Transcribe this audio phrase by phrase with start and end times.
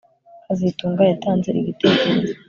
[0.45, 2.33] kazitunga yatanze igitekerezo